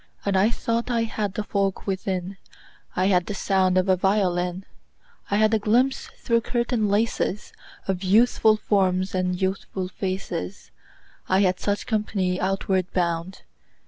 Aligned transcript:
And 0.25 0.35
I 0.35 0.49
thought 0.49 0.89
I 0.89 1.03
had 1.03 1.35
the 1.35 1.43
folk 1.43 1.85
within: 1.85 2.37
I 2.95 3.05
had 3.05 3.27
the 3.27 3.35
sound 3.35 3.77
of 3.77 3.87
a 3.87 3.95
violin; 3.95 4.65
I 5.29 5.35
had 5.35 5.53
a 5.53 5.59
glimpse 5.59 6.07
through 6.17 6.41
curtain 6.41 6.89
laces 6.89 7.53
Of 7.87 8.03
youthful 8.03 8.57
forms 8.57 9.13
and 9.13 9.39
youthful 9.39 9.89
faces. 9.89 10.71
I 11.29 11.41
had 11.41 11.59
such 11.59 11.85
company 11.85 12.39
outward 12.41 12.91
bound. 12.93 13.43